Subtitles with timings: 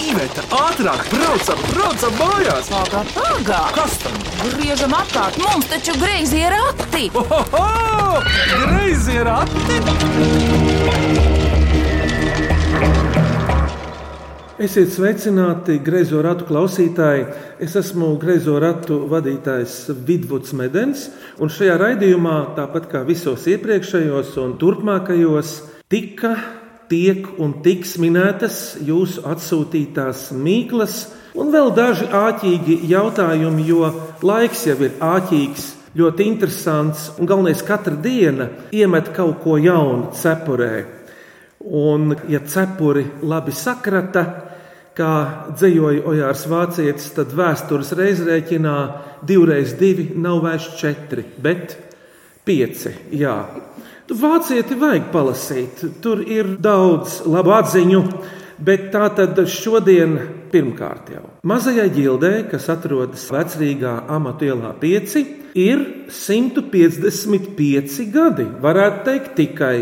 [0.00, 2.68] Iveta, ātrāk, braucam, braucam mājās!
[2.72, 3.58] Pagā, pagā!
[3.76, 4.14] Kas tam?
[4.54, 7.10] Griežam apkārt, mums taču greizi ir rati!
[7.20, 8.22] Ohoho!
[8.64, 9.76] Greizi ir ati!
[14.60, 17.26] Esiet sveicināti, greizo ratu klausītāji.
[17.64, 19.74] Es esmu greizo ratu vadītājs
[20.08, 21.06] Vidvuds Medens,
[21.40, 25.54] un šajā raidījumā, tāpat kā visos iepriekšējos un turpmākajos,
[25.92, 26.34] tika,
[26.90, 31.04] tiek un tiks minētas jūsu atsūtītās mīklas,
[31.38, 33.90] un vēl daži āķīgi jautājumi, jo
[34.26, 35.68] laiks jau ir āķīgs,
[35.98, 40.84] ļoti interesants, un galvenais, katra diena iemet kaut ko jaunu cepurē.
[41.60, 44.24] Un, ja cepuri labi sakrata,
[44.96, 45.12] kā
[45.54, 48.76] dzējoja Ojārs Vācietis, tad vēstures reizrēķinā
[49.26, 51.76] divreiz divi nav vairs četri, bet
[52.44, 52.92] pieci.
[53.16, 53.36] Jā.
[54.10, 58.00] Vācieti vajag palasīt, tur ir daudz labu atziņu,
[58.58, 60.16] bet tā tad šodien
[60.50, 61.22] pirmkārt jau.
[61.46, 65.14] Mazajai ģildē, kas atrodas vecrīgā amatu ielā 5,
[65.54, 69.76] ir 155 gadi, varētu teikt tikai.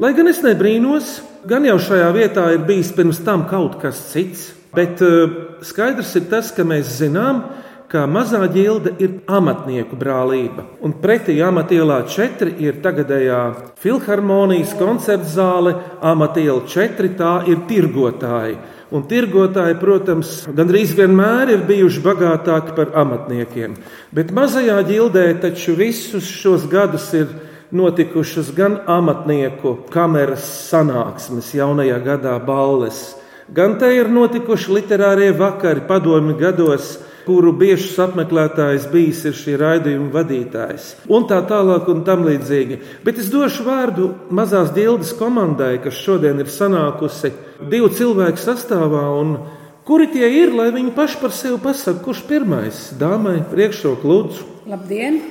[0.00, 4.54] Lai gan es nebrīnos, gan jau šajā vietā ir bijis pirms tam kaut kas cits,
[4.72, 10.64] bet uh, skaidrs ir tas, ka mēs zinām, ka mazā ģilde ir amatnieku brālība.
[10.82, 13.40] Un pretī amatielā 4 ir tagadējā
[13.78, 18.56] filharmonijas koncerta zāle, amatiela 4 tā ir tirgotāji.
[18.90, 23.74] Un tirgotāji, protams, gandrīz vienmēr ir bijuši bagātāki par amatniekiem.
[24.14, 27.26] Bet mazajā ģildē taču visus šos gadus ir
[27.70, 33.16] notikušas gan amatnieku kameras sanāksmes, jaunajā gadā balles,
[33.50, 36.96] gan te ir notikuši literārie vakari padomi gados,
[37.26, 42.80] kuru biežs apmeklētājs bijis ir šī raidījuma vadītājs, un tā tālāk un tam līdzīgi.
[43.06, 47.32] Bet es došu vārdu mazās dildes komandai, kas šodien ir sanākusi
[47.70, 49.38] divu cilvēku sastāvā, un
[49.86, 54.52] kuri tie ir, lai viņi paši par sevi pasaka, kurš pirmais dāmai priekšroku lūdzu.
[54.70, 55.24] Labdien!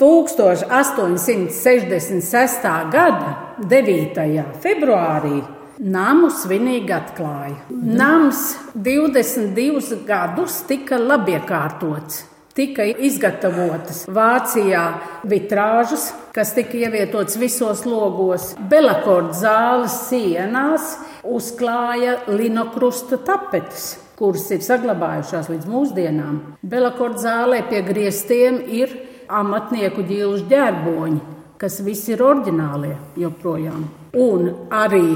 [0.00, 2.64] 1866.
[2.92, 3.30] gada
[3.60, 4.44] 9.
[4.64, 5.42] februārī
[5.76, 7.66] Namu svinīgi atklāja.
[7.68, 12.22] Nams 22 gadus tika labiekārtots.
[12.56, 14.86] Tika izgatavotas Vācijā
[15.28, 18.54] vitrāžas, kas tika ievietotas visos logos.
[18.70, 26.36] Belakorda zāles sienās uzklāja linokrusta tapetes, kuras ir saglabājušās līdz mūsdienām.
[26.62, 28.92] Belakorda zālē pie griestiem ir
[29.28, 31.18] amatnieku ģilžu ģērboņi,
[31.60, 33.88] kas visi ir oriģinālie joprojām.
[34.16, 35.08] Un arī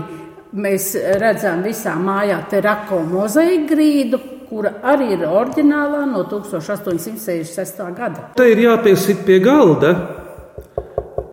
[0.50, 4.18] Mēs redzam visā mājā terako mozaīku grīdu,
[4.48, 7.84] kura arī ir oriģinālā no 1866.
[7.94, 8.32] gada.
[8.34, 9.92] Te ir jāpiesit pie galda.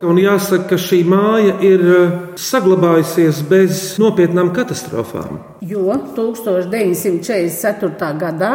[0.05, 5.39] Un jāsaka, ka šī māja ir eh, saglabājusies bez nopietnām katastrofām.
[5.65, 8.11] Jo 1944.
[8.21, 8.51] gadā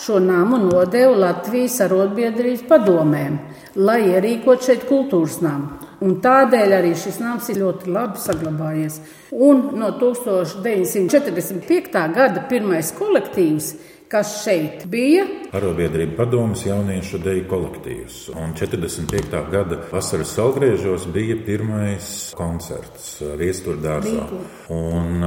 [0.00, 3.36] šo nāmu nodeva Latvijas arotbiedrības padomēm,
[3.76, 5.68] lai ierīkot šeit kultūras namu.
[6.00, 9.00] Un tādēļ arī šis nams ir ļoti labi saglabājies.
[9.36, 11.92] Un no 1945.
[12.16, 13.66] gada pirmais kolektīvs,
[14.08, 15.24] kas šeit bija.
[15.56, 18.18] Arotbiedrība padomus jauniešu deju kolektīvs.
[18.38, 19.40] Un 45.
[19.50, 24.26] gada vasaras salgriežos bija pirmais koncerts Viesturdārzā.
[24.74, 25.22] Un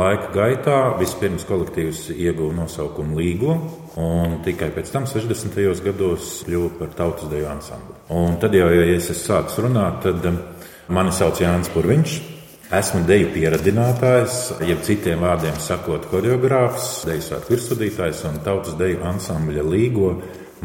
[0.00, 3.58] laika gaitā vispirms kolektīvs ieguva nosaukumu Līgo.
[3.96, 5.56] Un tikai pēc tam, 60.
[5.86, 7.96] gados, kļuva par tautas deju ansambli.
[8.12, 10.26] Un tad jau, ja es sācis runāt, tad
[10.92, 12.35] mani sauc Jānis Purviņš.
[12.66, 14.36] Esmu deju pieradinātājs,
[14.66, 20.08] jeb citiem vārdiem sakot, choreogrāfs, deju svētku virsudītājs un tautas deju ansambļa līgo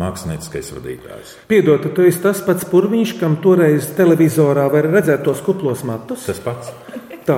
[0.01, 1.35] mākslinieckais vadītājs.
[1.51, 6.25] Piedod, tu esi tas pats purviņš, kam toreiz televizorā var redzēt tos kuplos matus.
[6.25, 6.73] Tas pats.
[7.21, 7.35] Tā,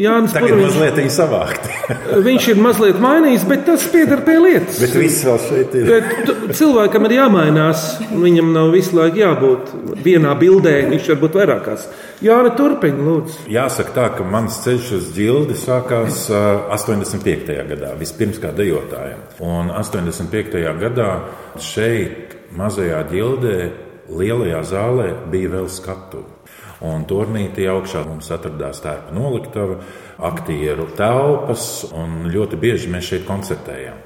[0.00, 0.64] Jānis Tagad Purviņš.
[0.64, 1.72] mazliet viņa savākti.
[2.26, 4.78] Viņš ir mazliet mainījis, bet tas pieder pie lietas.
[4.80, 5.90] Bet viss vēl šeit ir.
[5.90, 7.82] Bet cilvēkam ir jāmainās.
[8.16, 9.74] Viņam nav visu laiku jābūt
[10.06, 11.84] vienā bildē, viņš var būt vairākās.
[12.24, 13.42] Jāni, turpini, lūdzu.
[13.52, 16.40] Jāsaka tā, ka mans ceļš uz ģildi sākās ā,
[16.78, 17.52] 85.
[17.74, 19.20] gadā, vispirms kā dejotājam.
[19.44, 20.56] Un 85.
[20.80, 21.10] gadā
[21.60, 23.58] šeit, mazajā ģildē,
[24.16, 26.35] lielajā zālē bija vēl skatuve.
[26.84, 29.78] Un turnītī augšā mums atradās tērpa noliktava,
[30.28, 34.02] aktieru telpas, un ļoti bieži mēs šeit koncertējām.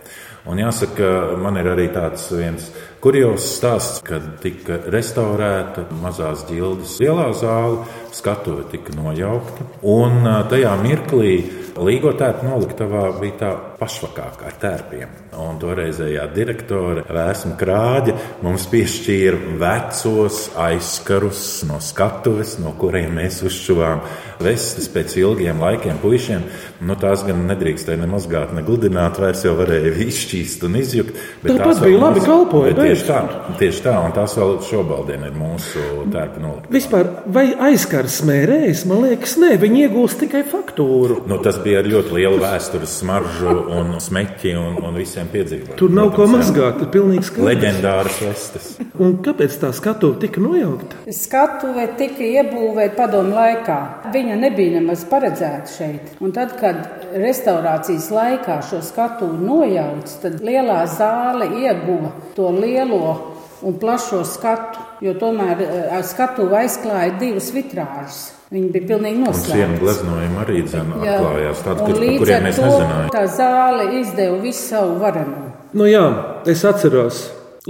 [0.49, 2.71] Un jāsaka, man ir arī tāds viens
[3.03, 7.83] kurjos stāsts, kad tika restaurēta mazās ģildes lielā zāle,
[8.17, 9.67] skatuve tika nojaukta.
[9.85, 11.35] Un tajā mirklī
[11.81, 15.12] Līgo tērpa noliktavā bija tā pašvakākā ar tērpiem.
[15.41, 24.03] Un toreizējā direktore Vēsma Krāģa mums piešķīra vecos aizkarus no skatuves, no kuriem mēs uzšuvām
[24.41, 26.44] vestes pēc ilgiem laikiem puišiem.
[26.85, 31.17] Nu, tās gan nedrīkstēja ne mazgāt, ne gludināt, vairs jau varēja izšķīst un izjukt.
[31.43, 33.21] bet Tāpat bija labi kalpoja, Tieši tā,
[33.61, 36.73] tieši tā, un tās vēl šobaldien ir mūsu tērpa noliktavā.
[36.76, 38.87] Vispār, vai aizkars smērējas?
[38.88, 41.21] Man liekas, nē, viņi iegūst tikai faktūru.
[41.31, 45.77] Nu, tas bija ar ļoti lielu vēstures smaržu un smeķi un, un visiem piedzīvojumiem.
[45.79, 46.41] Tur nav ko Protams, jā.
[46.41, 47.47] mazgāt, ir pilnīgi skaidrs.
[47.51, 48.71] Leģendāras vestes.
[49.01, 51.03] Un kāpēc tā skatuve tika nojaukta?
[51.15, 53.79] Skatuve tika iebūvēta padomu laikā.
[54.15, 56.17] Viņa nebija nemaz paredzēta šeit.
[56.25, 56.83] Un tad, kad
[57.15, 63.15] restaurācijas laikā šo skatuvi nojauca, tad lielā zāle ieguva to lielo
[63.63, 64.89] un plašo skatu.
[65.01, 68.40] Jo tomēr eh, skatuvi aizklāja divas vitrāžas.
[68.50, 69.81] Viņi bija pilnīgi Un sienu noslēgti.
[69.81, 73.11] gleznojumi arī atklājās tādi, kur, par kuriem mēs nezinājām.
[73.14, 75.52] Tā zāle izdeva visu savu varenu.
[75.73, 76.06] Nu jā,
[76.50, 77.20] es atceros.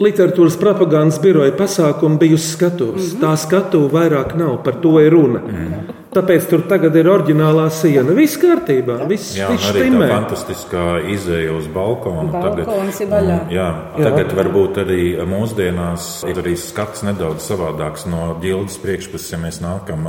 [0.00, 3.12] Literatūras propagandas biroja pasākumu bija uz skatuves.
[3.12, 3.20] Mm -hmm.
[3.20, 5.40] Tā skatuve vairāk nav, par to ir runa.
[5.40, 5.99] Mm -hmm.
[6.10, 8.10] Tāpēc tur tagad ir oriģinālā siena.
[8.16, 12.32] Viss kārtībā, viss Jā, viss arī tā fantastiskā izēja uz balkonu.
[12.34, 13.36] Balkons ir vaļā.
[13.44, 19.38] Un, jā, tagad varbūt arī mūsdienās ir arī skats nedaudz savādāks no ģildes priekšpuses, ja
[19.38, 20.08] mēs nākam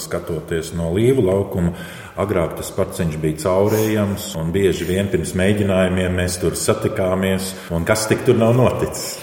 [0.00, 1.74] skatoties no līvu laukuma.
[2.24, 8.08] Agrāk tas parciņš bija caurējams, un bieži vien pirms mēģinājumiem mēs tur satikāmies, un kas
[8.08, 9.18] tik tur nav noticis?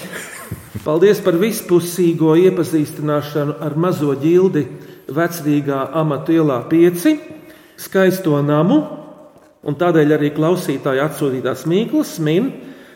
[0.85, 4.67] Paldies par vispusīgo iepazīstināšanu ar mazo ģildi
[5.16, 7.08] vecrīgā amatu ielā 5,
[7.81, 8.80] skaisto namu,
[9.68, 12.50] un tādēļ arī klausītāji atsūtītās mīklas min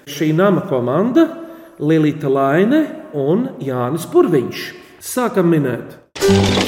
[0.10, 1.28] šī nama komanda
[1.80, 2.82] Lilita Laine
[3.14, 4.66] un Jānis Purviņš.
[5.06, 6.02] Sākam minēt!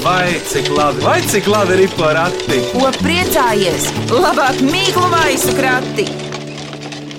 [0.04, 2.60] Vai cik labi, vai cik labi ir porakti?
[2.76, 3.88] Ko priecājies?
[4.14, 6.06] Labāk mīklu maisu krati!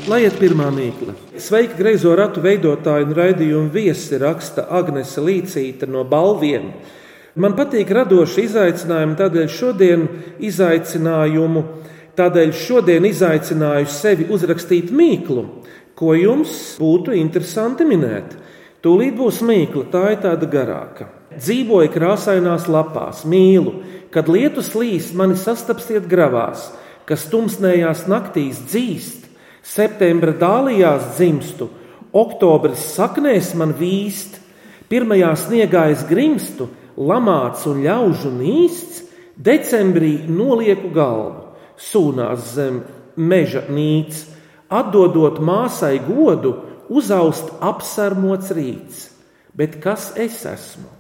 [0.09, 1.13] Lai iet pirmā mīkla.
[1.37, 6.71] Sveika, greizo ratu veidotāja un raidījuma viesi raksta Agnese Līcīta no Balviem.
[7.39, 10.01] Man patīk radoši izaicinājumi, tādēļ šodien
[10.43, 11.61] izaicinājumu,
[12.19, 15.45] tādēļ šodien izaicināju sevi uzrakstīt mīklu,
[15.95, 16.51] ko jums
[16.83, 18.35] būtu interesanti minēt.
[18.83, 21.07] Tūlīt būs mīkla, tā ir tāda garāka.
[21.39, 23.77] Dzīvoju krāsainās lapās, mīlu,
[24.11, 26.73] kad lietus līs, mani sastapsiet gravās,
[27.07, 29.29] kas tumsnējās naktīs dzīst,
[29.63, 31.71] septembra dālijās dzimstu,
[32.11, 34.41] oktobris saknēs man vīst,
[34.91, 36.67] pirmajā sniegā es grimstu,
[36.99, 39.05] lamāts un ļaužu nīsts,
[39.39, 42.83] decembrī nolieku galvu, sūnās zem
[43.17, 44.25] meža nīts,
[44.69, 46.57] atdodot māsai godu,
[46.89, 49.09] uzaust apsarmots rīts.
[49.55, 50.91] Bet kas es esmu?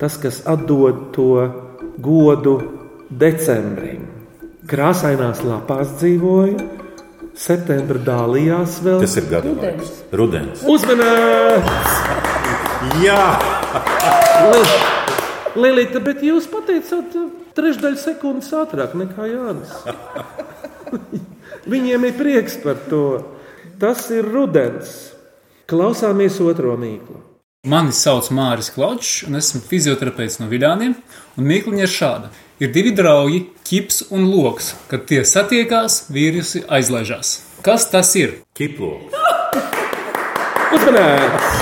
[0.00, 1.28] Tas, kas atdod to
[2.02, 2.56] godu
[3.08, 4.08] decembrim.
[4.68, 6.56] Krāsainās lapās dzīvoju,
[7.36, 9.04] septembra dālijās vēl.
[9.04, 9.94] Tas ir gadu laiks.
[10.16, 10.64] Rudens.
[10.64, 11.96] Uzmanīts!
[13.04, 13.22] Jā!
[15.54, 19.74] Lilita, bet jūs pateicāt uh, trešdaļu sekundes ātrāk nekā Jānis.
[21.70, 23.04] Viņiem ir prieks par to.
[23.80, 24.90] Tas ir rudens.
[25.70, 27.22] Klausāmies otro mīklu.
[27.64, 30.92] Mani sauc Māris Klaučs, un esmu fizioterapeits no Viļāniem.
[31.38, 32.28] Un mīkliņa ir šāda.
[32.62, 34.74] Ir divi draugi, ķips un loks.
[34.90, 37.38] Kad tie satiekās, vīrusi aizlaižās.
[37.64, 38.42] Kas tas ir?
[38.58, 38.98] Kiplo.
[40.76, 41.60] Uzmanīts!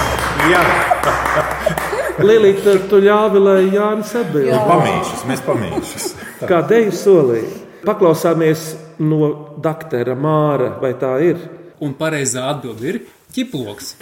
[0.50, 2.01] Jā!
[2.20, 4.52] Lilita, tu ļāvi, lai Jānis atbild.
[4.68, 6.08] Pamīšas, mēs pamīšas.
[6.50, 7.50] Kā deju solīja.
[7.86, 8.66] Paklausāmies
[9.02, 11.40] no doktora Māra, vai tā ir?
[11.82, 13.00] Un pareizā atbilde ir
[13.34, 13.96] ķiploks.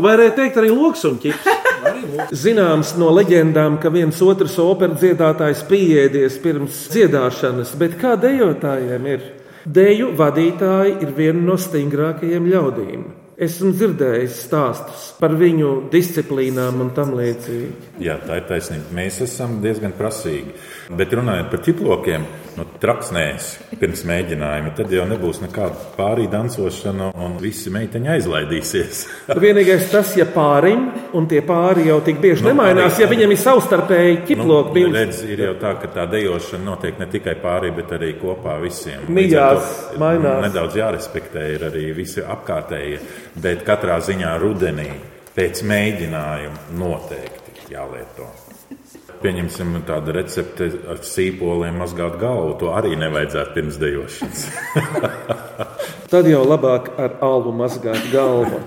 [0.00, 1.58] Varētu teikt, arī loks un ķips.
[2.40, 9.26] Zināms no leģendām, ka viens otrs operas dziedātājs pieēdies pirms dziedāšanas, bet kā dejotājiem ir?
[9.68, 13.02] Deju vadītāji ir viena no stingrākajiem ļaudīm.
[13.40, 17.70] Esmu dzirdējis stāstus par viņu disciplīnām un tam līdzīgi.
[18.04, 18.92] Jā, tā ir taisnība.
[18.98, 20.52] Mēs esam diezgan prasīgi.
[20.98, 22.26] Bet runājot par ķiplokiem,
[22.58, 23.48] nu, traksnēs
[23.80, 29.02] pirms mēģinājuma, tad jau nebūs nekāda pārī dancošana un visi meiteņi aizlaidīsies.
[29.44, 33.34] Vienīgais tas, ja pārim, un tie pāri jau tik bieži nu, nemainās, arī, ja viņam
[33.34, 34.84] ir savstarpēji ķiploki.
[34.86, 38.58] Nu, redz, ir jau tā, ka tā dejošana notiek ne tikai pārī, bet arī kopā
[38.62, 39.06] visiem.
[39.08, 40.44] Mijās mainās.
[40.48, 43.00] Nedaudz jārespektē ir arī visi apkārtējie,
[43.40, 44.90] bet katrā ziņā rudenī
[45.36, 48.28] pēc mēģinājuma noteikti jālieto.
[49.20, 52.54] Pieņemsim tādu recepti ar sīpoliem mazgāt galvu.
[52.62, 54.46] To arī nevajadzētu pirms dejošanas.
[56.12, 58.62] Tad jau labāk ar alu mazgāt galvu.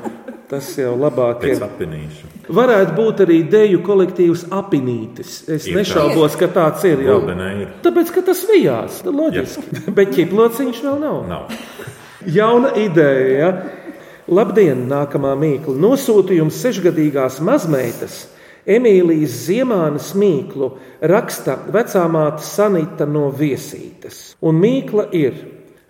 [0.51, 1.63] Tas jau labāk Pēc ir.
[1.65, 2.29] Apinīšu.
[2.53, 5.39] Varētu būt arī deju kolektīvs apinītis.
[5.49, 7.17] Es ir nešaubos, ka tāds ir jau.
[7.25, 7.71] Ir.
[7.81, 9.63] Tāpēc, ka tas vijās, loģiski.
[9.71, 9.87] Jep.
[9.97, 11.23] Bet ķiplociņš vēl nav.
[11.31, 11.55] nav.
[12.29, 13.31] Jauna ideja.
[13.39, 13.49] Ja?
[14.29, 15.73] Labdien, nākamā mīkla.
[15.81, 18.21] Nosūtījums sešgadīgās mazmeitas
[18.63, 20.69] Emīlijas Ziemānas mīklu
[21.11, 24.37] raksta vecāmāte Sanita no Viesītes.
[24.39, 25.35] Un mīkla ir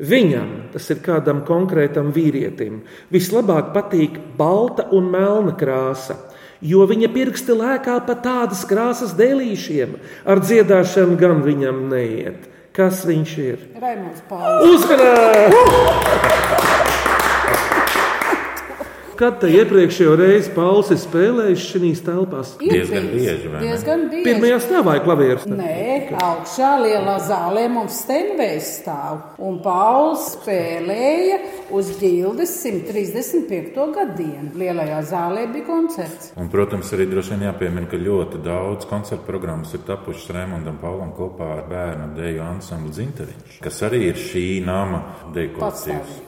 [0.01, 2.81] viņam, tas ir kādam konkrētam vīrietim,
[3.13, 6.17] vislabāk patīk balta un melna krāsa.
[6.63, 12.49] Jo viņa pirksti lēkā pa tādas krāsas dēlīšiem, ar dziedāšanu gan viņam neiet.
[12.73, 13.57] Kas viņš ir?
[13.77, 14.65] Raimons Pauls.
[14.71, 16.82] Uzmanīgi!
[19.17, 22.53] Kad te iepriekšējo reizi Pauls ir spēlējis šīs telpās?
[22.61, 23.51] Diezgan bieži.
[23.61, 24.23] Diezgan bieži.
[24.25, 25.45] Pirmajā stāvā ir klavieris.
[25.49, 29.19] Nē, augšā lielā zālē mums stenvējs stāv.
[29.43, 31.37] Un Pauls spēlēja
[31.77, 33.85] uz ģildes 135.
[33.93, 34.49] gadienu.
[34.57, 36.31] Lielajā zālē bija koncerts.
[36.39, 41.13] Un, protams, arī droši vien jāpiemina, ka ļoti daudz koncertu programmas ir tapušas Raimondam Paulam
[41.17, 45.03] kopā ar bērnu deju ansamblu Zinteriņš, kas arī ir šī nama
[45.35, 46.19] deju kolektīvs.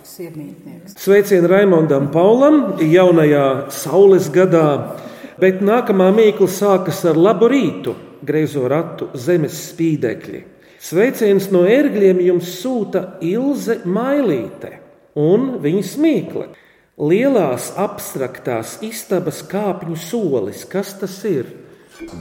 [1.01, 2.74] Sveicienu Raimondam Paulam!
[2.81, 4.95] Jaunajā saules gadā,
[5.39, 10.43] bet nākamā mīkla sākas ar labu rītu, greizo ratu zemes spīdekļi.
[10.85, 14.75] Sveiciens no ērgļiem jums sūta Ilze Mailīte
[15.17, 16.47] un viņas mīkla.
[16.95, 21.49] Lielās abstraktās istabas kāpņu solis, kas tas ir?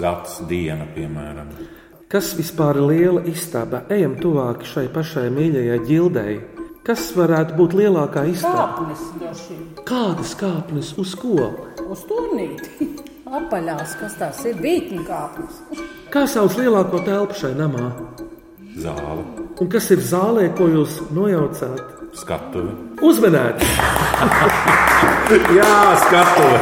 [0.01, 1.53] Gads diena, piemēram.
[2.11, 3.85] Kas vispār ir liela istaba?
[3.91, 6.35] Ejam tuvāk šai pašai mīļajai ģildei.
[6.85, 8.67] Kas varētu būt lielākā istaba?
[8.77, 9.39] Kāpnes,
[9.89, 11.47] Kādas kāpnes uz ko?
[11.89, 12.91] Uz turnīti.
[13.39, 15.63] Apaļās, kas tās ir bītņu kāpnes.
[16.13, 17.89] Kā sauc lielāko telpu šai namā?
[18.77, 19.25] Zāle.
[19.65, 21.81] Un kas ir zālē, ko jūs nojaucāt?
[22.21, 22.77] Skatuve.
[23.01, 23.65] Uzmanēt!
[25.57, 25.75] Jā,
[26.05, 26.61] skatuve!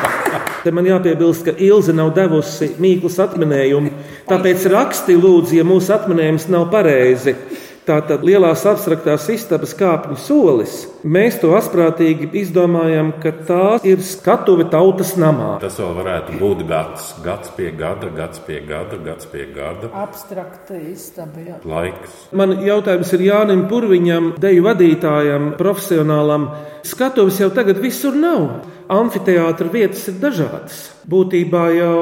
[0.64, 3.96] Te man jāpiebilst, ka Ilze nav devusi mīklas atminējumu,
[4.28, 7.38] tāpēc raksti lūdzu, ja mūsu atminējums nav pareizi.
[7.84, 10.76] Tātad lielās abstraktās istabas kāpņu solis.
[11.04, 15.58] Mēs to asprātīgi izdomājam, ka tā ir skatuve tautas namā.
[15.60, 19.90] Tas vēl varētu būt gads, gads pie gada, gads pie gada, gads pie gada.
[20.00, 21.44] Abstrakta istaba.
[21.44, 21.58] Jā.
[21.68, 22.14] Laiks.
[22.32, 26.48] Man jautājums ir Jānim Purviņam, deju vadītājam, profesionālam.
[26.88, 28.64] Skatuves jau tagad visur nav.
[28.88, 30.80] Amfiteātra vietas ir dažādas.
[31.04, 32.00] Būtībā jau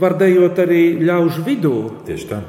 [0.00, 1.76] var dejot arī ļaužu vidū.
[2.08, 2.40] Tieši tā.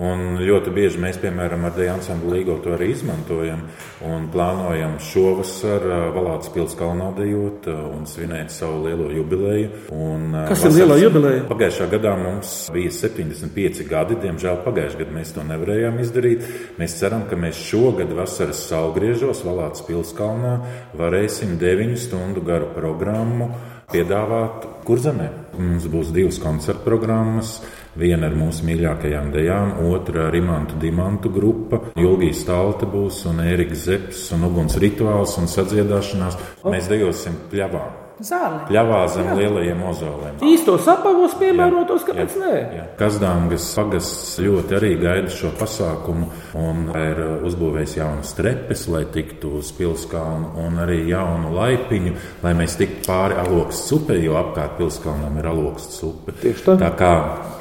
[0.00, 3.66] Un ļoti bieži mēs, piemēram, ar Dēļa ansamblu līgo to arī izmantojam
[4.08, 9.68] un plānojam šovasar Valāts pilskalnā dejot un svinēt savu lielo jubileju.
[9.92, 11.42] Un Kas vasars, ir lielā jubileja?
[11.50, 16.46] Pagājušā gadā mums bija 75 gadi, diemžēl pagājušajā gadā mēs to nevarējām izdarīt.
[16.80, 20.54] Mēs ceram, ka mēs šogad vasaras saulgriežos Valāts pilskalnā
[20.96, 23.50] varēsim 9 stundu garu programmu
[23.90, 25.28] piedāvāt kurzemē.
[25.60, 27.58] Mums būs divas koncerta programmas.
[27.98, 31.80] Viena ar mūsu mīļākajām dejām, otra ar Imantu Dimantu grupa.
[31.98, 36.38] Julgijas Talte būs un Ēriks Zepes un Uguns rituāls un sadziedāšanās.
[36.70, 37.99] Mēs dejosim pļavā.
[38.20, 38.66] Zāle.
[38.68, 39.34] Pļavā zem jā.
[39.38, 40.40] lielajiem ozoliem.
[40.44, 42.58] Īstos apavos piemērotos, kāpēc jā, nē?
[42.76, 42.82] Jā.
[42.98, 46.28] Kazdāngas pagasts ļoti arī gaida šo pasākumu
[46.60, 52.76] un ir uzbūvējis jaunas trepes, lai tiktu uz pilskalnu un arī jaunu laipiņu, lai mēs
[52.80, 56.36] tiktu pāri alokas upei, jo apkārt pilskalnam ir alokas upe.
[56.44, 56.76] Tieši tā.
[56.84, 57.12] Tā kā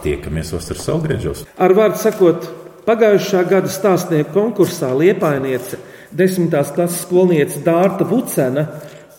[0.03, 1.45] tiekamies vasaras saulgriežos.
[1.55, 2.51] Ar vārdu sakot,
[2.89, 5.79] pagājušā gada stāstnieku konkursā Liepainiece,
[6.11, 8.67] desmitās klases skolniece Dārta Vucena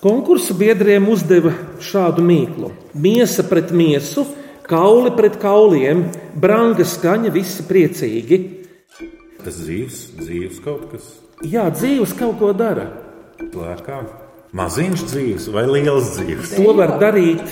[0.00, 1.50] Konkursu biedriem uzdeva
[1.84, 4.24] šādu mīklu: miesa pret miesu,
[4.64, 6.06] kauli pret kauliem,
[6.40, 8.38] branga skaņa, visi priecīgi.
[9.44, 11.04] Tas dzīves, dzīves kaut kas.
[11.44, 12.88] Jā, dzīves kaut ko dara.
[13.52, 14.00] Lēkā.
[14.56, 16.56] Maziņš dzīves vai liels dzīves?
[16.56, 17.44] To var darīt.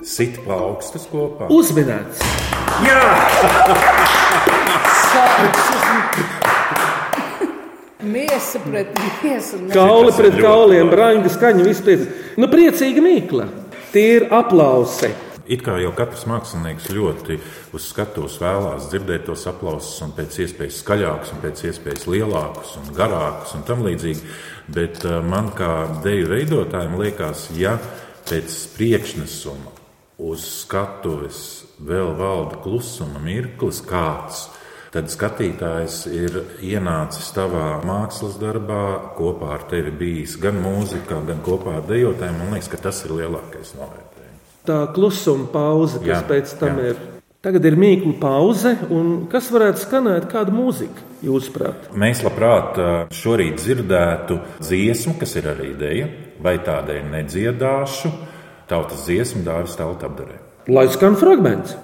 [0.00, 1.52] Sit plaukstas kopā.
[1.52, 2.24] Uzminēts.
[2.88, 3.00] Jā!
[8.10, 9.64] Miesa pret miesu.
[9.70, 12.06] Kauli pret kauliem, braņģa skaņa, viss pēc.
[12.40, 13.46] Nu, priecīga mīkla.
[13.94, 15.12] Tie ir aplausi.
[15.50, 17.40] It kā jau katrs mākslinieks ļoti
[17.74, 22.92] uz skatuves vēlās dzirdēt tos aplausus, un pēc iespējas skaļākus, un pēc iespējas lielākus un
[22.94, 24.22] garākus un tam līdzīgi.
[24.70, 25.72] Bet uh, man kā
[26.04, 27.74] deju veidotājiem liekas, ja
[28.30, 29.74] pēc priekšnesuma
[30.22, 31.42] uz skatuves
[31.82, 34.46] vēl valda klusuma mirklis kāds,
[34.90, 41.78] tad skatītājs ir ienācis tavā mākslas darbā, kopā ar tevi bijis gan mūzikā, gan kopā
[41.78, 42.40] ar dejotājiem.
[42.42, 44.10] Man liekas, ka tas ir lielākais novērtējums
[44.66, 46.92] tā klusuma pauze, kas Jā, pēc tam jā.
[46.92, 47.00] ir.
[47.40, 51.88] Tagad ir mīklu pauze, un kas varētu skanēt, kāda mūzika, jūsuprāt?
[51.96, 52.76] Mēs labprāt
[53.16, 56.10] šorīt dzirdētu dziesmu, kas ir arī ideja,
[56.44, 58.12] vai tādai nedziedāšu
[58.68, 60.36] tautas dziesmu dārvis tauta apdarē.
[60.68, 61.78] Lai skan fragments.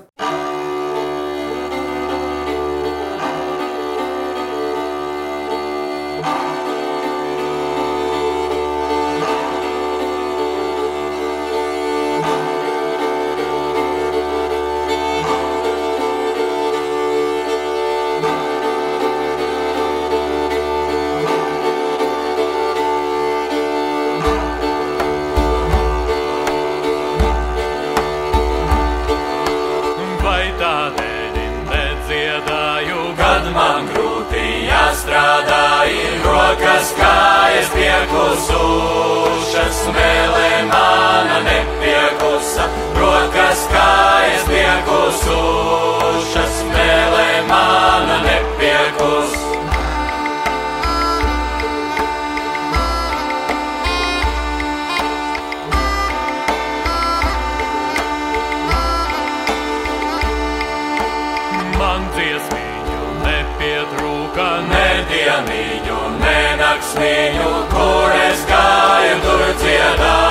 [62.26, 70.25] Man dziesmīņu nepietrūka, ne dieniņu, ne naktsmīņu, kur es gāju, tur dziedāju,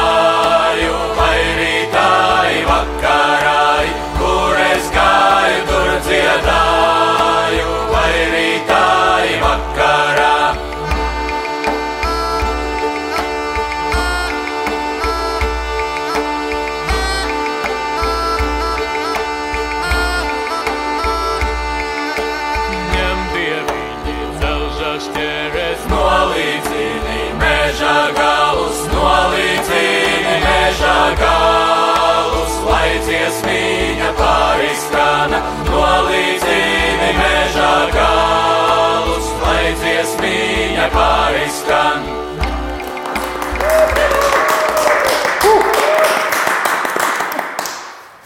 [35.26, 42.14] pāriskrāna, nolīdzini meža galus, lai dziesmīņa pāriskrāna.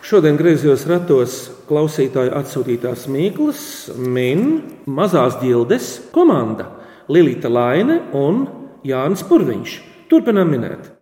[0.09, 6.65] Šodien griezos ratos klausītāju atsūtītās mīklas, min mazās ģildes komanda
[7.09, 8.47] Lilita Laine un
[8.83, 9.81] Jānis Purviņš.
[10.09, 10.98] Turpinām minēt.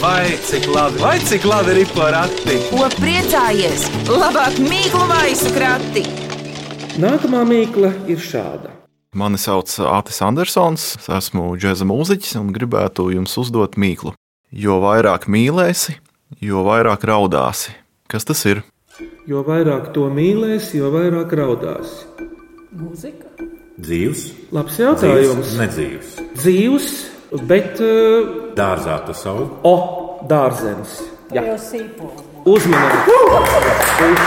[0.00, 2.56] Vai cik labi, vai cik labi ir porakti?
[2.68, 3.86] Ko priecājies?
[4.10, 6.02] Labāk mīklu maisu krati!
[7.00, 8.74] Nākamā mīkla ir šāda.
[9.16, 14.12] Mani sauc Atis Andersons, es esmu džēza mūziķis un gribētu jums uzdot mīklu.
[14.52, 15.96] Jo vairāk mīlēsi,
[16.44, 17.72] jo vairāk raudāsi.
[18.08, 18.60] Kas tas ir?
[19.28, 22.02] Jo vairāk to mīlēs, jo vairāk raudās.
[22.76, 23.32] Mūzika.
[23.78, 25.54] Dzīves, Labs jautājums.
[25.56, 26.16] nedzīves.
[26.36, 26.88] Dzīvs,
[27.48, 29.58] bet uh, Dārzā tas aug.
[29.68, 29.74] o,
[30.28, 31.00] dārzens.
[31.32, 32.22] Jā, Jau sīpola.
[32.48, 34.18] uzmanīgi.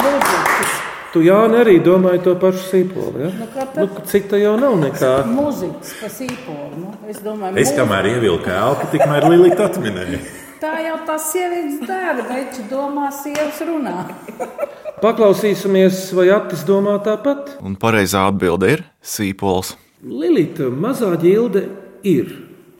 [0.00, 0.76] Mūzikas.
[1.10, 3.24] Tu Jāni arī domāji to pašu sīpolu.
[3.24, 3.30] Ja?
[3.34, 3.80] Nu, kā tad?
[3.82, 5.10] Nu, cita jau nav nekā.
[5.26, 6.68] Mūzikas pa sīpolu.
[6.84, 10.20] Nu, es domāju, Es kamēr ievilku elpu, tikmēr Lilita atminēja.
[10.60, 13.96] Tā jau tas sievietes dara, bet viņš domā, sievietes runā.
[15.00, 17.56] Paklausīsimies, vai Atis domā tāpat.
[17.64, 19.72] Un pareizā atbilde ir sīpols.
[20.00, 21.60] Lilita, mazā ģilde
[22.08, 22.30] ir,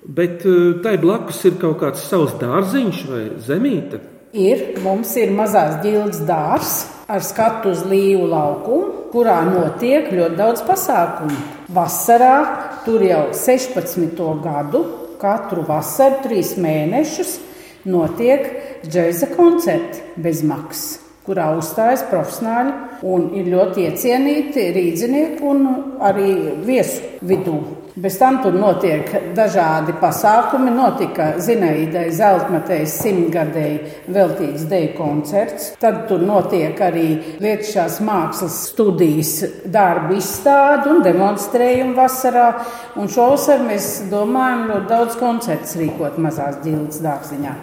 [0.09, 4.01] bet uh, tai blakus ir kaut kāds savs dārziņš vai zemīte.
[4.33, 10.65] Ir, mums ir mazās ģildes dārzs ar skatu uz līvu laukumu, kurā notiek ļoti daudz
[10.65, 11.37] pasākumu.
[11.77, 12.39] Vasarā
[12.87, 14.17] tur jau 16.
[14.41, 14.83] gadu,
[15.21, 17.37] katru vasaru, trīs mēnešus,
[17.85, 18.49] notiek
[18.87, 22.73] džēza koncerti bez maksas, kurā uzstājas profesionāļi
[23.07, 25.69] un ir ļoti iecienīti rīznieki un
[26.03, 26.33] arī
[26.67, 27.61] viesu vidū.
[28.01, 30.71] Bez tam tur notiek dažādi pasākumi.
[30.73, 35.73] Notika Zinaidai Zeltmatējas simtgadēji veltīts deju koncerts.
[35.83, 37.09] Tad tur notiek arī
[37.43, 39.35] lietušās mākslas studijas
[39.69, 42.49] darbu izstāde un demonstrējumi vasarā.
[42.97, 47.57] Un šovasar mēs domājam ļoti daudz koncerts rīkot mazās ģildes dārziņā.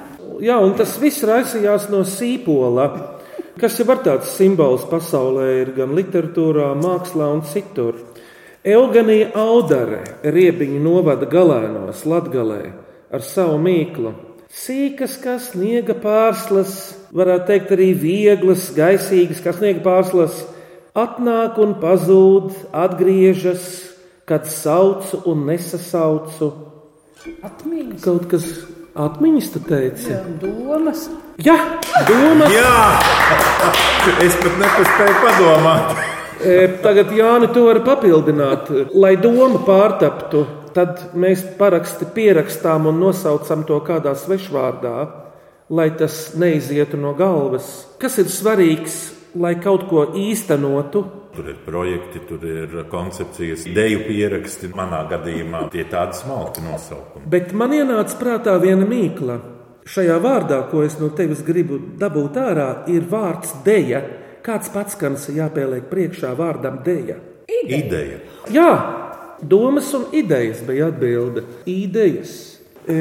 [0.43, 2.91] Jā, un tas viss raisījās no sīpola,
[3.61, 7.97] kas jau ir tāds simbols pasaulē, ir gan literatūrā, mākslā un citur.
[8.67, 12.61] Eugenija Audare, riebiņu novada galēnos Latgalē
[13.13, 14.13] ar savu mīklu.
[14.47, 20.41] Sīkas, kā sniega pārslas, varētu teikt arī vieglas, gaisīgas, kā sniega pārslas,
[20.97, 23.67] atnāk un pazūd, atgriežas,
[24.27, 26.51] kad saucu un nesasaucu.
[27.43, 28.45] Atmiņas, Kaut kas
[29.05, 30.11] atmiņas, tu teici?
[30.11, 31.07] jā, domas.
[31.43, 31.57] Jā,
[32.07, 32.53] domas.
[32.53, 32.75] Jā,
[34.25, 35.99] es pat nepaspēju padomāt.
[36.37, 38.69] E, Tagad, Jāni, to var papildināt.
[38.93, 40.43] Lai doma pārtaptu,
[40.75, 44.95] tad mēs paraksti pierakstām un nosaucam to kādā svešvārdā,
[45.73, 47.87] lai tas neizietu no galvas.
[48.01, 48.99] Kas ir svarīgs,
[49.37, 51.05] lai kaut ko īstenotu?
[51.37, 54.71] Tur ir projekti, tur ir koncepcijas, deju pieraksti.
[54.73, 57.27] Manā gadījumā tie ir tādi smalki nosaukumi.
[57.29, 59.35] Bet man ienāca prātā viena mīkla.
[59.85, 64.01] Šajā vārdā, ko es no tevis gribu dabūt ārā, ir vārds deja.
[64.41, 67.19] Kāds pats skans jāpieliek priekšā vārdam deja?
[67.47, 68.17] Ideja.
[68.49, 68.71] Jā,
[69.45, 71.45] domas un idejas bija atbilde.
[71.69, 72.56] Idejas.
[72.87, 72.97] E,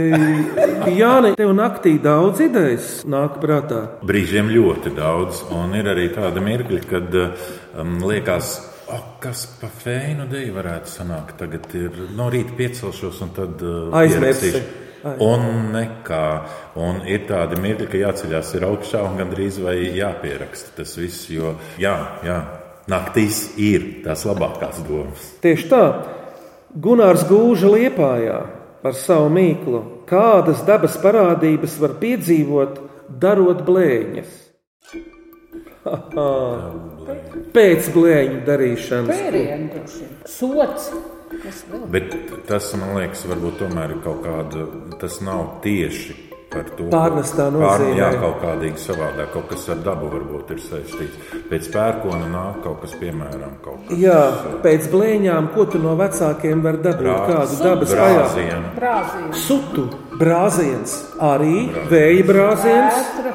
[0.97, 3.85] Jā, tev naktī daudz idejas nāk prātā.
[4.07, 8.57] Brīžiem ļoti daudz, un ir arī tāda mirkļa, kad um, liekas,
[8.91, 11.37] oh, kas pa feinu deju varētu sanākt.
[11.39, 14.51] Tagad ir no rīta piecelšos un tad uh, Aizmirsi.
[14.57, 14.83] pierakstīšu.
[15.23, 16.25] Un nekā.
[16.83, 21.55] Un ir tādi mirkļi, ka jāceļās ir augšā un gandrīz vai jāpieraksta tas viss, jo
[21.79, 21.95] jā,
[22.27, 22.41] jā,
[22.91, 25.31] naktīs ir tās labākās domas.
[25.47, 25.85] Tieši tā,
[26.75, 28.41] Gunārs gūža liepājā
[28.85, 29.83] ar savu mīklu.
[30.09, 32.81] Kādas dabas parādības var piedzīvot,
[33.23, 34.43] darot blēņas?
[37.57, 39.21] Pēc blēņu darīšanas.
[39.27, 39.85] Pērienu.
[40.27, 40.91] Sots.
[41.91, 42.15] Bet
[42.47, 44.67] tas, man liekas, varbūt tomēr ir kaut kāda,
[45.01, 46.85] tas nav tieši par to.
[46.93, 47.97] Pārnestā Pār, nozīmē.
[47.99, 51.17] jā, kaut kādīgi savādāk, kaut kas ar dabu varbūt ir saistīts.
[51.51, 53.99] Pēc pērkona nāk kaut kas, piemēram, kaut kas.
[53.99, 54.21] Jā,
[54.65, 57.03] pēc blēņām, ko tu no vecākiem vari dabūt?
[57.03, 58.75] Brā- Kādu dabas brāzienu.
[58.79, 59.43] Brāzīns.
[59.47, 59.89] Sutu,
[60.21, 63.35] brāziens, arī vēja brāziens, Vētra,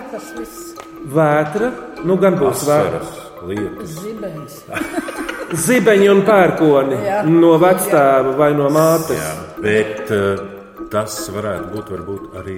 [1.17, 1.71] vētra,
[2.05, 2.61] nu gan būs.
[2.63, 3.11] Asaras,
[3.47, 3.89] lietas.
[4.01, 4.61] zibens.
[5.51, 7.23] Zibeņi un pērkoni Jā.
[7.27, 9.17] no vectēva vai no mātes.
[9.19, 10.43] Jā, bet eh,
[10.91, 12.57] tas varētu būt varbūt arī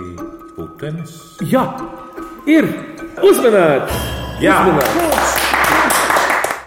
[0.57, 1.13] putenis.
[1.45, 1.67] Jā,
[2.49, 2.67] ir
[3.21, 4.23] uzmanīts!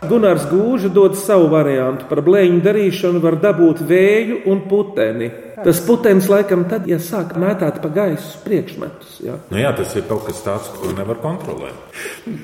[0.06, 2.06] Gunārs Gūža dod savu variantu.
[2.06, 5.30] Par blēņu darīšanu var dabūt vēju un puteni.
[5.64, 9.16] Tas putenis laikam tad, ja sāk mētāt pa gaisu priekšmetus.
[9.24, 9.34] Jā.
[9.50, 11.98] Nu jā, tas ir kaut kas tāds, ko nevar kontrolēt.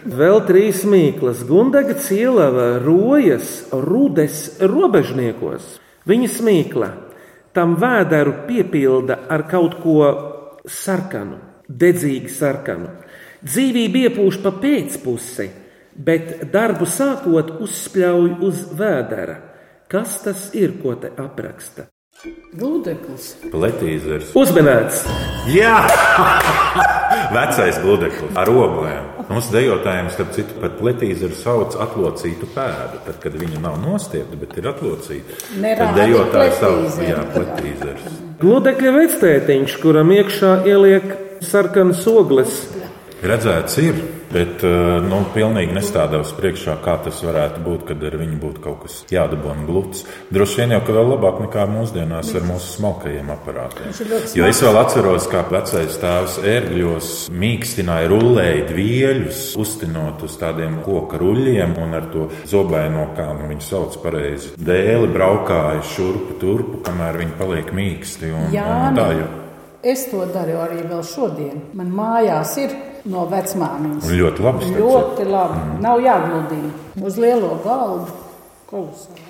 [0.08, 1.44] Vēl trīs mīklas.
[1.46, 5.76] Gundega cielava rojas rudes robežniekos.
[6.08, 6.90] Viņa smīkla
[7.55, 9.97] tam vēderu piepilda ar kaut ko
[10.69, 11.38] sarkanu,
[11.69, 12.91] dedzīgi sarkanu.
[13.43, 15.49] Dzīvība iepūš pa pēcpusi,
[15.97, 19.41] bet darbu sākot uzspļauj uz vēdera.
[19.91, 21.88] Kas tas ir, ko te apraksta?
[22.22, 23.32] Gludeklis.
[23.50, 24.28] Pletīzers.
[24.38, 25.00] Uzmanīts!
[25.50, 25.80] Jā,
[27.35, 29.08] vecais gludeklis ar oglēm.
[29.26, 33.00] Mums dejotājiem, starp citu, par pletīzeru sauc atlocītu pēdu.
[33.08, 35.40] Tad, kad viņa nav nostiepta, bet ir atlocīta,
[35.80, 38.06] tad dejotāji sauc jā, pletīzers.
[38.42, 41.11] Gludekļa vectētiņš, kuram iekšā ieliek
[41.42, 42.54] sarkanas ogles.
[43.22, 43.98] Redzēts ir,
[44.32, 48.80] bet eh, nu, pilnīgi nestādās priekšā, kā tas varētu būt, kad ar viņu būtu kaut
[48.82, 50.00] kas jādabūna gluds.
[50.35, 53.94] Droši vien jau ka vēl labāk nekā mūsdienās ar mūsu smalkajiem aparātiem.
[54.35, 57.12] Jo es vēl atceros, kā vecais tēvs ērgļos
[57.44, 63.68] mīkstināja rullēju dvieļus, uztinot uz tādiem koka ruļļiem un ar to zobaino, kā nu, viņi
[63.70, 68.35] sauc pareizi, dēli braukāja šurpu turpu, kamēr viņi paliek mīksti.
[68.35, 68.56] Un, un
[68.98, 69.30] tā, Jāni, jo-
[69.94, 71.68] es to daru arī vēl šodien.
[71.78, 72.74] Man mājās ir
[73.11, 74.07] no vecmāmiņas.
[74.09, 75.59] Un ļoti labi, Ļoti labi.
[75.59, 75.83] Mm.
[75.83, 78.19] Nav jāgludina uz lielo galdu.
[78.71, 79.29] Kolosāli.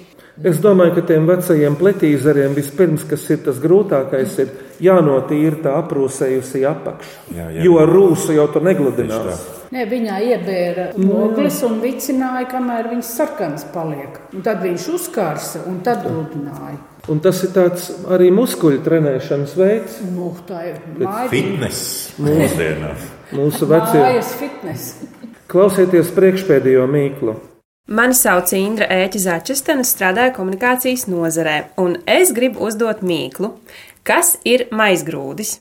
[0.48, 6.62] Es domāju, ka tiem vecajiem pletīzeriem vispirms, kas ir tas grūtākais, ir jānotīra tā aprūsējusi
[6.70, 7.12] apakša.
[7.36, 7.66] Jā, jā.
[7.66, 9.28] Jo ar rūsu jau tur negludinās.
[9.28, 9.58] tā.
[9.72, 14.18] Nē, viņā iebēra ogles un vicināja, kamēr viņas sarkanas paliek.
[14.32, 16.80] Un tad viņš uzkārsa un tad gludināja.
[17.12, 20.00] Un tas ir tāds arī muskuļu trenēšanas veids.
[20.16, 21.28] Nu, tā ir māja.
[21.32, 23.11] Fitness mūsdienās.
[23.32, 24.02] Mūsu vecie
[25.52, 27.36] klausieties priekšpēdējo mīklu.
[27.92, 33.48] Mani sauc Indra Ēķa Začestena, strādāju komunikācijas nozarē, un es gribu uzdot mīklu.
[34.06, 35.58] Kas ir maizgrūdis?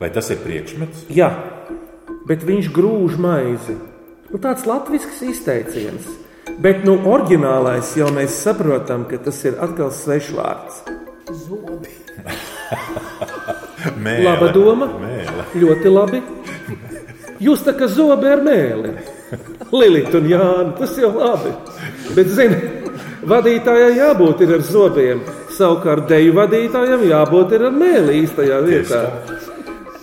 [0.00, 1.04] Vai tas ir priekšmets?
[1.12, 1.30] Jā,
[2.28, 3.76] bet viņš grūž maizi.
[4.30, 6.06] Nu, tāds latviešu izteiciens.
[6.60, 10.82] Bet nu, oriģinālais jau mēs saprotam, ka tas ir atkal svešvārds.
[14.04, 14.24] Mēle.
[14.26, 14.86] Laba doma.
[15.00, 15.44] Mēle.
[15.56, 16.20] Ļoti labi.
[17.40, 18.92] Jūs tā kā zobe ar mēli.
[19.72, 21.54] Lilita un Jānis, tas jau labi.
[22.16, 22.58] Bet, zini,
[23.20, 25.18] Vadītājai jābūt ir ar zobiem,
[25.52, 29.02] savukārt deju vadītājam jābūt ir ar mēlī īstajā vietā.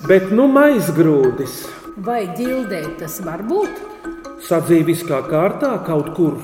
[0.07, 1.63] Bet nu maizgrūdis
[2.05, 3.81] Vai ģildē tas var būt?
[4.47, 6.37] sadzīviskā kārtā kaut kur,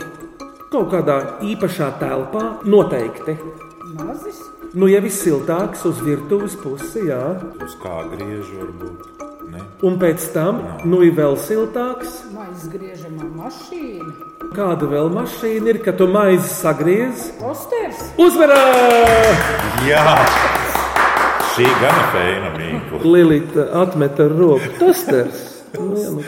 [0.73, 3.37] kaut kādā īpašā telpā noteikti.
[3.99, 4.41] Mazis.
[4.73, 7.21] Nu, ja viss siltāks uz virtuves pusi, jā.
[7.61, 9.22] Uz kā griežu varbūt.
[9.53, 9.63] Ne?
[9.85, 12.21] Un pēc tam, nu, ir vēl siltāks.
[12.33, 14.11] Maiz griežamā mašīna.
[14.55, 17.27] Kāda vēl mašīna ir, kad tu maizi sagriez?
[17.41, 18.01] Posters.
[18.21, 18.61] Uzvarā!
[19.87, 20.05] Jā,
[21.53, 23.03] šī gana feina mīkla.
[23.05, 24.71] Lilita atmeta ar roku.
[24.81, 25.49] Tosters.
[25.77, 26.21] Nu,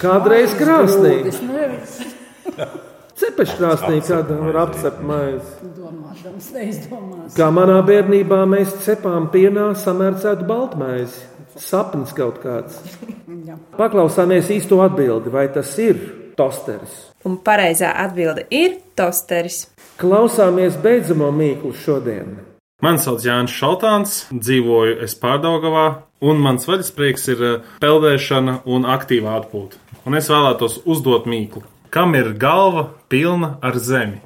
[0.00, 1.14] Kādreiz krāsnī.
[1.24, 2.84] Nevaru
[3.16, 5.54] Cepeškrāsnī kādam var apcept maizi.
[5.78, 7.32] domādams, neizdomās.
[7.36, 11.22] Kā manā bērnībā mēs cepām pienā samērcētu baltmaizi.
[11.60, 12.78] Sapnis kaut kāds.
[13.48, 13.58] Jā.
[13.78, 16.00] Paklausāmies īsto atbildi, vai tas ir
[16.38, 17.06] tosteris.
[17.26, 19.66] Un pareizā atbilde ir tosteris.
[20.00, 22.36] Klausāmies beidzamo mīklu šodien.
[22.84, 25.86] Mani sauc Jānis Šaltāns, dzīvoju es Pārdaugavā,
[26.20, 29.80] un mans vaļasprieks ir eh, peldēšana un aktīva atpūta.
[30.04, 31.64] Un es vēlētos uzdot mīklu.
[31.90, 34.20] Kam ir galva pilna ar zemi?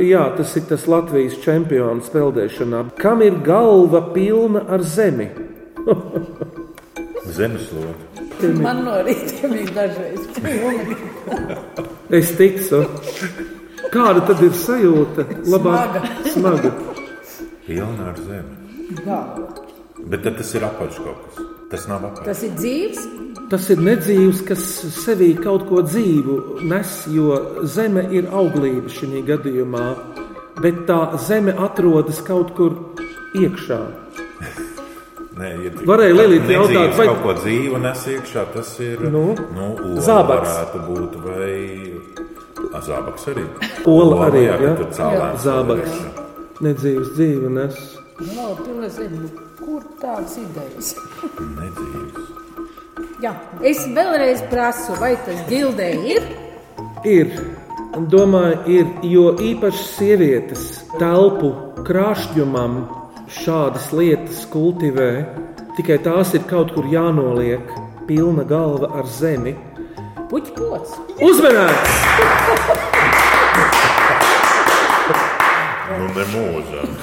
[0.00, 2.82] Jā, tas ir tas Latvijas čempions peldēšanā.
[2.98, 5.30] Kam ir galva pilna ar zemi?
[7.32, 7.94] Zemeslode.
[8.62, 10.96] Man no rīta ir dažreiz pilni.
[12.14, 12.82] Es ticu.
[13.92, 15.24] Kāda tad ir sajūta?
[15.50, 16.00] Labāk,
[16.34, 16.72] smaga.
[17.66, 19.00] Pilna ar zemi.
[19.02, 19.48] Galva.
[20.06, 21.46] Bet tad tas ir apaļš kaut kas.
[21.70, 22.26] Tas nav apaļš.
[22.28, 23.06] Tas ir dzīves.
[23.50, 24.62] Tas ir nedzīvs, kas
[24.96, 29.84] sevī kaut ko dzīvu nes, jo zeme ir auglība šajā gadījumā,
[30.58, 32.74] bet tā zeme atrodas kaut kur
[33.38, 33.78] iekšā.
[35.36, 39.34] Nē, ja Varēja nedzīvs jautāt, vai- kaut ko dzīvu nes iekšā, tas ir Nu?
[39.56, 40.48] nu, ola Zābaks.
[40.48, 41.92] varētu būt vai
[42.72, 43.44] A, zābaks arī.
[43.86, 44.70] Ola arī, jā, jā.
[44.76, 45.98] ka tur cēlēns Zābaks.
[46.60, 47.76] Nedzīvs dzīve nes.
[48.34, 49.28] No, tu nezini,
[49.60, 50.94] kur tādas idejas.
[51.60, 52.32] Nedzīvs.
[53.22, 56.22] Jā, es vēlreiz prasu, vai tas ģildē ir?
[57.04, 57.30] Ir,
[58.12, 60.64] domāju, ir, jo īpaši sievietes
[60.98, 61.52] telpu
[61.84, 62.88] krāšņumam
[63.32, 65.10] šādas lietas kultivē,
[65.76, 67.64] tikai tās ir kaut kur jānoliek,
[68.06, 69.56] pilna galva ar zemi.
[70.30, 70.94] Puķpots.
[71.22, 71.96] Uzmanīgs!
[75.96, 76.96] Nu, nemūžam.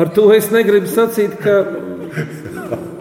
[0.00, 1.56] Ar to es negribu sacīt, ka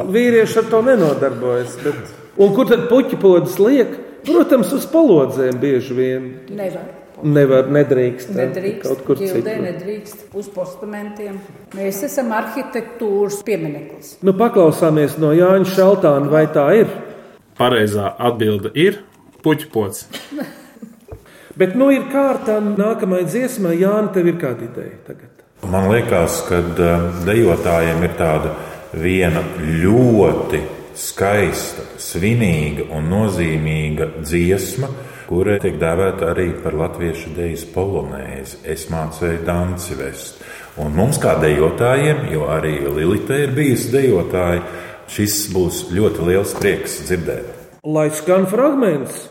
[0.10, 1.78] vīrieši ar to nenodarbojas.
[1.84, 2.15] Bet...
[2.39, 3.98] Un kur tad puķi podas liek?
[4.28, 6.32] Protams, uz palodzēm bieži vien.
[6.52, 6.98] Nevar.
[7.23, 8.32] Nevar, nedrīkst.
[8.36, 8.86] Nedrīkst.
[8.88, 10.29] Kaut kur ģildē nedrīkst.
[10.39, 11.39] Uz postamentiem.
[11.77, 14.15] Mēs esam arhitektūras piemineklis.
[14.25, 16.93] Nu, paklausāmies no Jāņa Šaltāna, vai tā ir.
[17.60, 19.01] Pareizā atbilde ir
[19.43, 20.08] puķpots.
[21.60, 23.75] Bet nu ir kārta nākamajai dziesmai.
[23.82, 25.39] Jānis, tev ir kāda ideja tagad?
[25.67, 28.53] Man liekas, ka um, dejotājiem ir tāda
[28.95, 30.62] viena ļoti
[30.99, 34.88] skaista, svinīga un nozīmīga dziesma,
[35.30, 38.63] kura tiek dēvēta arī par latviešu dejas polonēzi.
[38.65, 40.42] Es mācīju danci vest.
[40.80, 44.63] Un mums, kā dejotājiem, jo arī Lilita ir bijusi dejotāja,
[45.12, 47.54] šis būs ļoti liels prieks dzirdēt.
[47.86, 49.28] Lai skan fragments.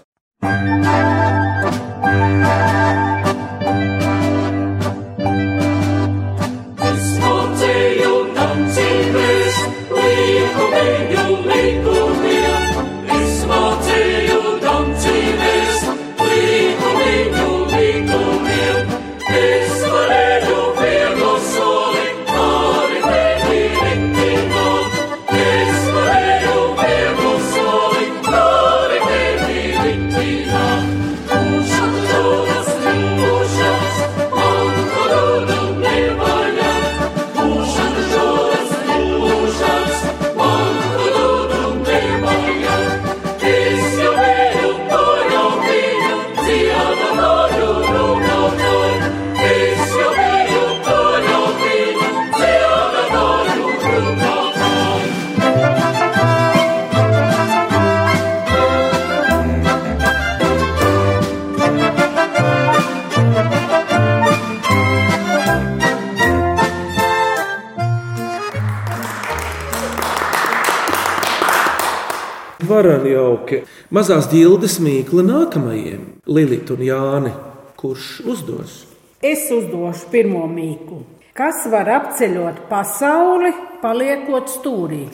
[72.78, 73.64] Varam jauki.
[73.90, 76.02] Mazās ģildes mīkla nākamajiem-
[76.34, 77.32] Lilita un Jāni.
[77.74, 78.74] Kurš uzdos?
[79.20, 81.00] Es uzdošu pirmo mīklu.
[81.34, 83.50] Kas var apceļot pasauli,
[83.82, 85.08] paliekot stūrī?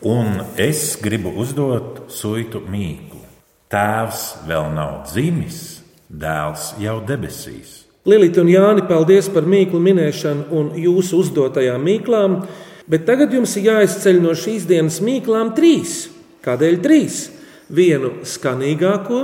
[0.00, 3.20] Un es gribu uzdot suitu mīklu.
[3.68, 7.84] Tēvs vēl nav dzimis, dēls jau debesīs.
[8.06, 12.46] Lilita un Jāni, paldies par mīklu minēšanu un jūsu uzdotajām mīklām,
[12.88, 16.08] bet tagad jums ir jāizceļ no šīs dienas mīklām trīs.
[16.42, 17.18] Kādēļ trīs?
[17.72, 19.20] Vienu skanīgāko,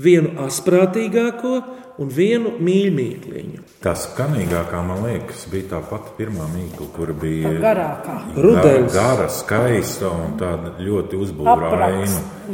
[0.00, 1.54] vienu asprātīgāko
[2.00, 3.64] un vienu mīļākliņu.
[3.84, 8.16] Tā skanīgākā, man liekas, bija tā pati pirmā mīkla, kur bija Tā garākā.
[8.36, 8.92] Rudens.
[8.94, 11.90] Gara, gara, skaista un tāda ļoti uzbūvēta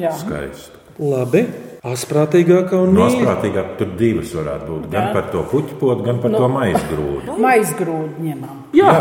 [0.00, 0.12] jā.
[0.22, 0.82] Skaista.
[0.96, 1.42] Labi,
[1.84, 3.18] asprātīgākā un No mīļākā.
[3.20, 4.86] asprātīgāk tur divas varētu būt.
[4.94, 6.38] Gan par to puķipotu, gan par No.
[6.38, 7.36] to maizgrūdu.
[7.46, 8.62] Maizgrūdu ņemam.
[8.72, 8.94] Jā,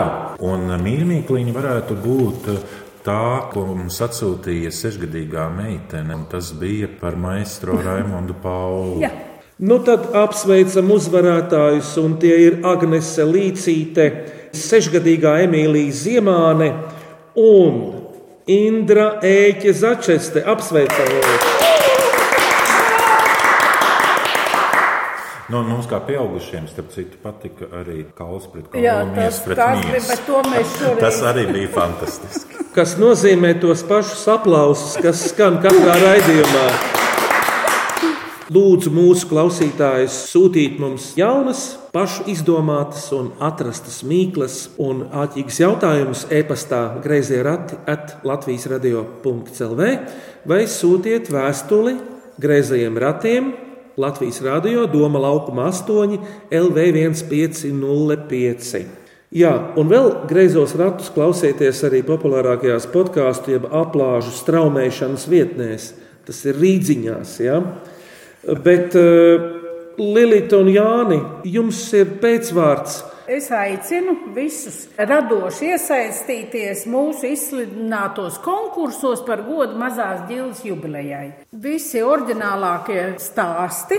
[0.44, 2.50] Un mīļākliņa varētu būt
[3.06, 6.18] tā, ko mums atsūtīja sešgadīgā meitene.
[6.18, 9.00] un Tas bija par maistro Raimondu Paulu.
[9.04, 9.12] Jā.
[9.60, 14.10] nu tad apsveicam uzvarētājus, un tie ir Agnese Līcīte,
[14.56, 16.72] sešgadīgā Emīlija Ziemāne
[17.40, 17.84] un
[18.52, 20.44] Indra Ēķe Začeste.
[20.46, 21.14] Apsveicam!
[21.16, 21.55] viņus!
[25.46, 29.60] No, mums, kā pieaugušiem, starp citu, patika arī kauls pret Jā, kaulu, tas, miesa pret
[29.62, 31.02] tas bet to mēs šoreiz.
[31.04, 32.62] Tas arī bija fantastiski.
[32.78, 36.66] kas nozīmē tos pašus aplausus, kas skan katrā raidījumā.
[38.56, 46.82] Lūdzu, mūsu klausītājus sūtīt mums jaunas, pašu izdomātas un atrastas mīklas un ātrīgas jautājumus e-pastā
[47.06, 49.92] grazē rati at Latvijas radio.clv
[50.46, 51.96] vai sūtiet vēstuli
[52.42, 53.54] grazējiem ratiem
[53.98, 56.18] Latvijas radio Doma laukuma 8
[56.52, 58.84] LV1505.
[59.36, 65.94] Jā, un vēl greizos ratus klausieties arī populārākajās podkāstu, jeb aplāžu straumēšanas vietnēs.
[66.28, 67.30] Tas ir rīdziņās.
[67.46, 67.58] Ja?
[68.66, 69.06] Bet uh,
[69.96, 73.15] Lilita un Jāni, jums ir pēcvārds.
[73.26, 81.32] Es aicinu visus radoši iesaistīties mūsu izsludinātos konkursos par godu mazās ģildes jubilejai.
[81.64, 83.98] Visi oriģinālākie stāsti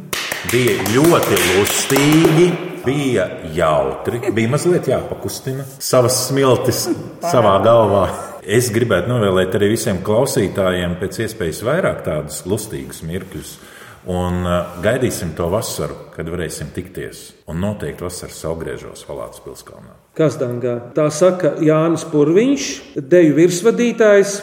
[0.49, 2.47] Bija ļoti lustīgi,
[2.85, 6.88] bija jautri, bija mazliet jāpakustina savas smiltis
[7.27, 8.05] savā galvā.
[8.49, 13.51] Es gribētu novēlēt arī visiem klausītājiem pēc iespējas vairāk tādus lustīgus mirkļus.
[14.10, 17.28] Un uh, gaidīsim to vasaru, kad varēsim tikties.
[17.52, 19.93] Un noteikti vasaras augriežos Valāts pilskalnā.
[20.17, 20.80] Kazdangā.
[20.98, 24.39] Tā saka Jānis Purviņš, deju virsvadītājs,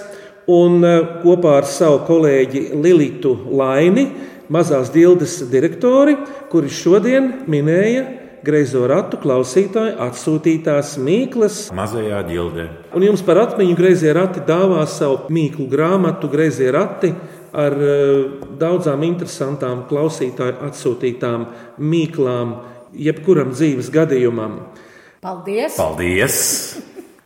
[0.47, 4.07] un eh, kopā ar savu kolēģi Lilitu Laini,
[4.53, 6.15] mazās dildes direktori,
[6.53, 8.07] kuri šodien minēja
[8.47, 11.65] greizo ratu klausītāju atsūtītās mīklas.
[11.75, 12.67] Mazajā ģildē.
[12.95, 17.11] Un jums par atmiņu greizie rati dāvā savu mīklu grāmatu, greizie rati
[17.57, 18.25] ar eh,
[18.61, 21.47] daudzām interesantām klausītāju atsūtītām
[21.81, 22.59] mīklām,
[22.97, 24.61] jebkuram dzīves gadījumam.
[25.25, 25.79] Paldies!
[25.81, 26.37] Paldies!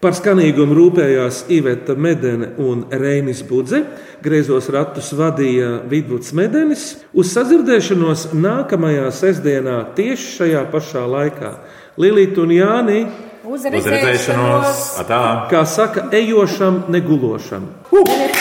[0.01, 3.83] Par skanīgumu rūpējās Iveta Medene un Reinis Budze.
[4.25, 6.87] Griezos ratus vadīja Vidvuds Medenis.
[7.13, 11.53] Uz sadzirdēšanos nākamajā sestdienā tieši šajā pašā laikā.
[12.01, 13.03] Lilita un Jāni,
[13.51, 14.83] Uz redzēšanos!
[15.03, 15.23] Atā!
[15.53, 17.69] kā saka, ejošam, negulošam.
[17.93, 18.40] Redzēšanos!